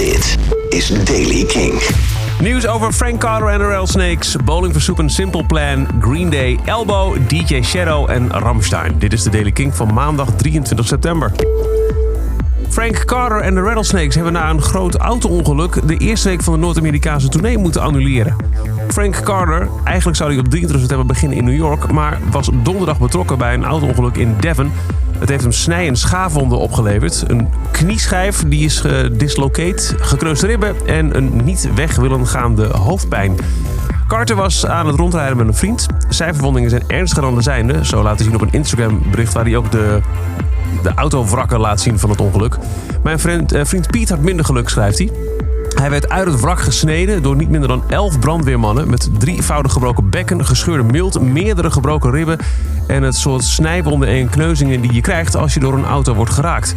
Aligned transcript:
Dit 0.00 0.36
is 0.68 1.04
Daily 1.04 1.44
King. 1.44 1.82
Nieuws 2.40 2.66
over 2.66 2.92
Frank 2.92 3.20
Carter 3.20 3.48
en 3.48 3.58
de 3.58 3.64
Rattlesnakes, 3.64 4.36
Bowling 4.44 4.72
for 4.72 4.82
Soup 4.82 5.02
Simple 5.06 5.44
Plan, 5.44 5.86
Green 6.00 6.30
Day, 6.30 6.58
Elbow, 6.64 7.16
DJ 7.28 7.62
Shadow 7.62 8.10
en 8.10 8.30
Rammstein. 8.30 8.94
Dit 8.98 9.12
is 9.12 9.22
de 9.22 9.30
Daily 9.30 9.52
King 9.52 9.74
van 9.74 9.94
maandag 9.94 10.28
23 10.36 10.86
september. 10.86 11.32
Frank 12.68 13.04
Carter 13.04 13.40
en 13.40 13.54
de 13.54 13.60
Rattlesnakes 13.60 14.14
hebben 14.14 14.32
na 14.32 14.50
een 14.50 14.62
groot 14.62 14.94
auto-ongeluk 14.94 15.88
de 15.88 15.96
eerste 15.96 16.28
week 16.28 16.42
van 16.42 16.52
de 16.52 16.60
Noord-Amerikaanse 16.60 17.28
tournee 17.28 17.58
moeten 17.58 17.82
annuleren. 17.82 18.36
Frank 18.88 19.22
Carter, 19.22 19.68
eigenlijk 19.84 20.16
zou 20.16 20.30
hij 20.30 20.38
op 20.38 20.48
23 20.48 20.80
september 20.80 21.06
beginnen 21.06 21.38
in 21.38 21.44
New 21.44 21.56
York, 21.56 21.92
maar 21.92 22.18
was 22.30 22.50
donderdag 22.62 22.98
betrokken 22.98 23.38
bij 23.38 23.54
een 23.54 23.64
auto-ongeluk 23.64 24.16
in 24.16 24.36
Devon. 24.40 24.72
Het 25.20 25.28
heeft 25.28 25.42
hem 25.42 25.52
snij- 25.52 25.86
en 25.86 25.96
schaafwonden 25.96 26.58
opgeleverd. 26.58 27.24
Een 27.26 27.48
knieschijf 27.70 28.44
die 28.46 28.64
is 28.64 28.80
gedislocateerd, 28.80 29.94
gekneusde 29.98 30.46
ribben 30.46 30.86
en 30.86 31.16
een 31.16 31.44
niet 31.44 31.68
weg 31.74 31.96
willen 31.96 32.26
hoofdpijn. 32.76 33.36
Carter 34.08 34.36
was 34.36 34.66
aan 34.66 34.86
het 34.86 34.96
rondrijden 34.96 35.36
met 35.36 35.46
een 35.46 35.54
vriend. 35.54 35.86
Zijn 36.08 36.34
verwondingen 36.34 36.70
zijn 36.70 36.82
ernstiger 36.86 37.22
dan 37.22 37.34
de 37.34 37.42
zijnde. 37.42 37.84
Zo 37.84 38.02
hij 38.18 38.26
zien 38.26 38.34
op 38.34 38.40
een 38.40 38.52
Instagram 38.52 39.02
bericht 39.10 39.32
waar 39.32 39.44
hij 39.44 39.56
ook 39.56 39.70
de, 39.70 40.00
de 40.82 40.94
autovrakken 40.94 41.60
laat 41.60 41.80
zien 41.80 41.98
van 41.98 42.10
het 42.10 42.20
ongeluk. 42.20 42.56
Mijn 43.02 43.18
vriend, 43.18 43.52
eh, 43.52 43.64
vriend 43.64 43.90
Piet 43.90 44.08
had 44.08 44.20
minder 44.20 44.44
geluk, 44.44 44.68
schrijft 44.68 44.98
hij. 44.98 45.10
Hij 45.74 45.90
werd 45.90 46.08
uit 46.08 46.26
het 46.26 46.40
wrak 46.40 46.60
gesneden 46.60 47.22
door 47.22 47.36
niet 47.36 47.48
minder 47.48 47.68
dan 47.68 47.82
11 47.88 48.18
brandweermannen 48.18 48.90
met 48.90 49.10
drievoudig 49.18 49.72
gebroken 49.72 50.10
bekken, 50.10 50.46
gescheurde 50.46 50.82
mild, 50.82 51.20
meerdere 51.20 51.70
gebroken 51.70 52.10
ribben 52.10 52.38
en 52.86 53.02
het 53.02 53.16
soort 53.16 53.44
snijwonden 53.44 54.08
en 54.08 54.28
kneuzingen 54.28 54.80
die 54.80 54.92
je 54.92 55.00
krijgt 55.00 55.36
als 55.36 55.54
je 55.54 55.60
door 55.60 55.74
een 55.74 55.84
auto 55.84 56.14
wordt 56.14 56.32
geraakt. 56.32 56.74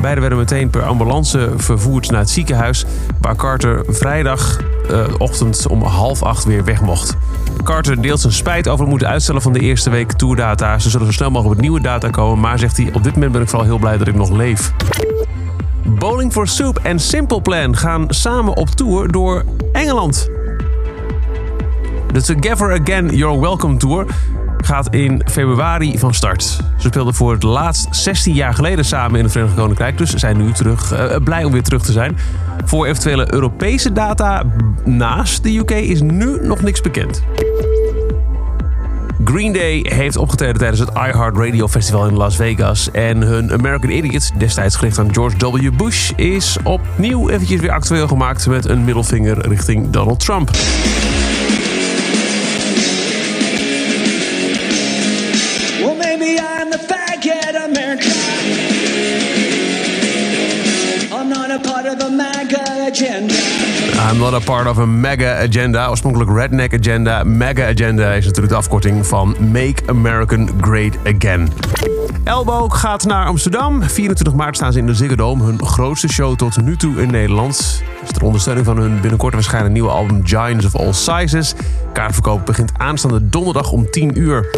Beiden 0.00 0.20
werden 0.20 0.38
meteen 0.38 0.70
per 0.70 0.82
ambulance 0.82 1.52
vervoerd 1.56 2.10
naar 2.10 2.20
het 2.20 2.30
ziekenhuis, 2.30 2.84
waar 3.20 3.36
Carter 3.36 3.84
vrijdagochtend 3.88 5.66
om 5.66 5.82
half 5.82 6.22
acht 6.22 6.44
weer 6.44 6.64
weg 6.64 6.80
mocht. 6.80 7.16
Carter 7.62 8.02
deelt 8.02 8.20
zijn 8.20 8.32
spijt 8.32 8.68
over 8.68 8.80
het 8.80 8.90
moeten 8.90 9.08
uitstellen 9.08 9.42
van 9.42 9.52
de 9.52 9.60
eerste 9.60 9.90
week 9.90 10.12
tourdata. 10.12 10.78
Ze 10.78 10.90
zullen 10.90 11.06
zo 11.06 11.12
snel 11.12 11.30
mogelijk 11.30 11.54
met 11.54 11.64
nieuwe 11.64 11.80
data 11.80 12.08
komen, 12.08 12.40
maar 12.40 12.58
zegt 12.58 12.76
hij: 12.76 12.90
op 12.92 13.02
dit 13.04 13.14
moment 13.14 13.32
ben 13.32 13.42
ik 13.42 13.48
vooral 13.48 13.66
heel 13.66 13.78
blij 13.78 13.98
dat 13.98 14.08
ik 14.08 14.14
nog 14.14 14.30
leef. 14.30 14.72
Bowling 16.00 16.32
for 16.32 16.48
Soup 16.48 16.78
en 16.78 16.98
Simple 16.98 17.40
Plan 17.40 17.76
gaan 17.76 18.04
samen 18.08 18.56
op 18.56 18.68
tour 18.68 19.12
door 19.12 19.44
Engeland. 19.72 20.30
De 22.12 22.22
Together 22.22 22.80
Again 22.80 23.16
You're 23.16 23.40
Welcome 23.40 23.76
Tour 23.76 24.06
gaat 24.56 24.94
in 24.94 25.22
februari 25.30 25.98
van 25.98 26.14
start. 26.14 26.42
Ze 26.42 26.88
speelden 26.88 27.14
voor 27.14 27.32
het 27.32 27.42
laatst 27.42 27.86
16 27.90 28.34
jaar 28.34 28.54
geleden 28.54 28.84
samen 28.84 29.16
in 29.18 29.22
het 29.22 29.32
Verenigd 29.32 29.56
Koninkrijk, 29.56 29.98
dus 29.98 30.14
zijn 30.14 30.36
nu 30.36 30.52
terug, 30.52 30.92
uh, 30.92 31.16
blij 31.24 31.44
om 31.44 31.52
weer 31.52 31.62
terug 31.62 31.82
te 31.82 31.92
zijn. 31.92 32.16
Voor 32.64 32.86
eventuele 32.86 33.32
Europese 33.32 33.92
data 33.92 34.42
naast 34.84 35.42
de 35.42 35.56
UK 35.56 35.70
is 35.70 36.00
nu 36.00 36.38
nog 36.42 36.62
niks 36.62 36.80
bekend. 36.80 37.22
Green 39.32 39.52
Day 39.52 39.86
heeft 39.88 40.16
opgetreden 40.16 40.58
tijdens 40.58 40.80
het 40.80 40.88
iHeartRadio 40.88 41.68
Festival 41.68 42.06
in 42.06 42.16
Las 42.16 42.36
Vegas. 42.36 42.90
En 42.90 43.20
hun 43.20 43.52
American 43.52 43.90
Idiot, 43.90 44.30
destijds 44.38 44.76
gericht 44.76 44.98
aan 44.98 45.14
George 45.14 45.36
W. 45.36 45.76
Bush, 45.76 46.10
is 46.16 46.56
opnieuw 46.64 47.28
eventjes 47.28 47.60
weer 47.60 47.70
actueel 47.70 48.08
gemaakt 48.08 48.46
met 48.46 48.68
een 48.68 48.84
middelvinger 48.84 49.48
richting 49.48 49.90
Donald 49.90 50.20
Trump. 50.20 50.50
Well, 55.80 55.96
maybe 55.96 56.40
I'm 56.58 56.59
agenda. 62.90 63.34
I'm 64.10 64.18
not 64.18 64.34
a 64.34 64.40
part 64.40 64.66
of 64.66 64.78
a 64.78 64.86
mega 64.86 65.38
agenda. 65.38 65.88
Oorspronkelijk 65.88 66.30
Redneck 66.30 66.74
Agenda. 66.74 67.24
Mega 67.24 67.66
Agenda 67.66 68.12
is 68.12 68.24
natuurlijk 68.24 68.52
de 68.52 68.58
afkorting 68.58 69.06
van 69.06 69.36
Make 69.52 69.82
American 69.86 70.50
Great 70.60 70.96
Again. 71.04 71.48
Elbow 72.24 72.72
gaat 72.72 73.04
naar 73.04 73.26
Amsterdam. 73.26 73.82
24 73.82 74.34
maart 74.34 74.56
staan 74.56 74.72
ze 74.72 74.78
in 74.78 74.86
de 74.86 74.94
Ziggo 74.94 75.14
Dome. 75.14 75.44
Hun 75.44 75.66
grootste 75.66 76.08
show 76.08 76.36
tot 76.36 76.62
nu 76.62 76.76
toe 76.76 77.02
in 77.02 77.10
Nederland. 77.10 77.82
Is 78.02 78.12
ter 78.12 78.22
ondersteuning 78.22 78.66
van 78.66 78.76
hun 78.76 79.00
binnenkort 79.00 79.34
waarschijnlijk 79.34 79.74
nieuwe 79.74 79.90
album 79.90 80.20
Giants 80.26 80.64
of 80.64 80.76
All 80.76 80.92
Sizes. 80.92 81.54
Kaartverkoop 81.92 82.46
begint 82.46 82.72
aanstaande 82.76 83.28
donderdag 83.28 83.72
om 83.72 83.90
10 83.90 84.18
uur. 84.18 84.48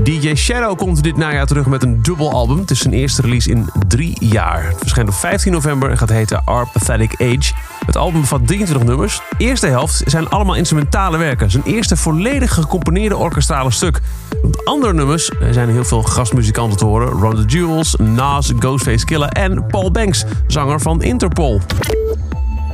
DJ 0.00 0.34
Shadow 0.34 0.76
komt 0.76 1.02
dit 1.02 1.16
najaar 1.16 1.46
terug 1.46 1.66
met 1.66 1.82
een 1.82 2.02
dubbelalbum. 2.02 2.58
Het 2.58 2.70
is 2.70 2.78
zijn 2.78 2.94
eerste 2.94 3.22
release 3.22 3.50
in 3.50 3.68
drie 3.88 4.16
jaar. 4.20 4.64
Het 4.68 4.78
verschijnt 4.78 5.08
op 5.08 5.14
15 5.14 5.52
november 5.52 5.90
en 5.90 5.98
gaat 5.98 6.08
heten 6.08 6.44
Our 6.44 6.68
Pathetic 6.72 7.12
Age. 7.20 7.52
Het 7.86 7.96
album 7.96 8.20
bevat 8.20 8.46
23 8.46 8.86
nummers. 8.88 9.16
De 9.16 9.44
eerste 9.44 9.66
helft 9.66 10.02
zijn 10.04 10.28
allemaal 10.28 10.54
instrumentale 10.54 11.16
werken. 11.16 11.50
Zijn 11.50 11.62
eerste 11.66 11.96
volledig 11.96 12.54
gecomponeerde 12.54 13.16
orkestrale 13.16 13.70
stuk. 13.70 14.00
Op 14.42 14.52
de 14.52 14.64
andere 14.64 14.92
nummers 14.92 15.30
zijn 15.50 15.68
er 15.68 15.74
heel 15.74 15.84
veel 15.84 16.02
gastmuzikanten 16.02 16.78
te 16.78 16.84
horen. 16.84 17.08
Ron 17.08 17.34
the 17.34 17.44
Jewels, 17.44 17.96
Nas, 17.96 18.52
Ghostface 18.58 19.04
Killer 19.04 19.28
en 19.28 19.66
Paul 19.66 19.90
Banks, 19.90 20.24
zanger 20.46 20.80
van 20.80 21.02
Interpol. 21.02 21.60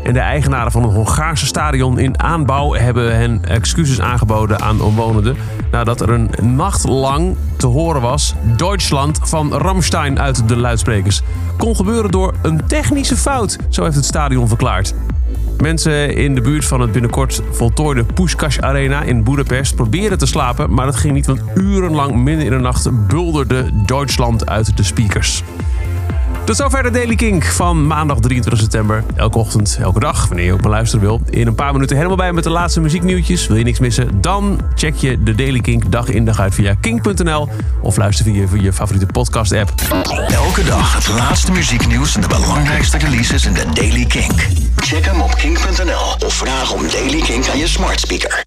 En 0.08 0.14
de 0.14 0.20
eigenaren 0.20 0.72
van 0.72 0.82
een 0.82 0.90
Hongaarse 0.90 1.46
stadion 1.46 1.98
in 1.98 2.22
aanbouw 2.22 2.72
hebben 2.72 3.16
hen 3.16 3.44
excuses 3.44 4.00
aangeboden 4.00 4.60
aan 4.60 4.80
omwonenden. 4.80 5.36
Nadat 5.70 6.00
er 6.00 6.10
een 6.10 6.30
nacht 6.42 6.84
lang 6.84 7.36
te 7.56 7.66
horen 7.66 8.00
was: 8.00 8.34
Duitsland 8.56 9.18
van 9.22 9.52
Ramstein 9.52 10.20
uit 10.20 10.48
de 10.48 10.56
luidsprekers. 10.56 11.22
Kon 11.56 11.76
gebeuren 11.76 12.10
door 12.10 12.34
een 12.42 12.66
technische 12.66 13.16
fout, 13.16 13.56
zo 13.68 13.82
heeft 13.82 13.96
het 13.96 14.04
stadion 14.04 14.48
verklaard. 14.48 14.94
Mensen 15.58 16.14
in 16.14 16.34
de 16.34 16.40
buurt 16.40 16.64
van 16.64 16.80
het 16.80 16.92
binnenkort 16.92 17.42
voltooide 17.50 18.04
Puskás 18.04 18.60
Arena 18.60 19.02
in 19.02 19.24
Boedapest 19.24 19.74
probeerden 19.74 20.18
te 20.18 20.26
slapen, 20.26 20.74
maar 20.74 20.86
dat 20.86 20.96
ging 20.96 21.14
niet, 21.14 21.26
want 21.26 21.42
urenlang 21.54 22.14
midden 22.14 22.44
in 22.44 22.50
de 22.50 22.58
nacht 22.58 23.06
bulderde 23.06 23.70
Duitsland 23.86 24.48
uit 24.48 24.76
de 24.76 24.82
speakers. 24.82 25.42
Tot 26.48 26.56
zover 26.56 26.82
de 26.82 26.90
Daily 26.90 27.14
Kink 27.14 27.44
van 27.44 27.86
maandag 27.86 28.20
23 28.20 28.62
september. 28.62 29.04
Elke 29.16 29.38
ochtend, 29.38 29.78
elke 29.80 30.00
dag, 30.00 30.28
wanneer 30.28 30.44
je 30.44 30.52
ook 30.52 30.60
maar 30.60 30.70
luisteren 30.70 31.04
wil. 31.04 31.20
In 31.30 31.46
een 31.46 31.54
paar 31.54 31.72
minuten 31.72 31.96
helemaal 31.96 32.16
bij 32.16 32.32
met 32.32 32.44
de 32.44 32.50
laatste 32.50 32.80
muzieknieuwtjes. 32.80 33.46
Wil 33.46 33.56
je 33.56 33.64
niks 33.64 33.78
missen? 33.78 34.20
Dan 34.20 34.60
check 34.74 34.94
je 34.94 35.22
de 35.22 35.34
Daily 35.34 35.60
Kink 35.60 35.92
dag 35.92 36.08
in 36.08 36.24
dag 36.24 36.40
uit 36.40 36.54
via 36.54 36.74
kink.nl. 36.74 37.48
Of 37.82 37.96
luister 37.96 38.24
via, 38.24 38.46
je 38.60 38.72
favoriete 38.72 39.06
podcast 39.06 39.52
app. 39.52 39.72
Elke 40.28 40.64
dag 40.64 40.94
het 40.94 41.08
laatste 41.08 41.52
muzieknieuws 41.52 42.14
en 42.14 42.20
de 42.20 42.28
belangrijkste 42.28 42.98
releases 42.98 43.46
in 43.46 43.52
de 43.52 43.64
Daily 43.74 44.04
Kink. 44.04 44.46
Check 44.76 45.04
hem 45.04 45.20
op 45.20 45.34
kink.nl 45.34 46.26
of 46.26 46.34
vraag 46.34 46.72
om 46.72 46.82
Daily 46.90 47.20
Kink 47.20 47.48
aan 47.48 47.58
je 47.58 47.66
smart 47.66 48.00
speaker. 48.00 48.46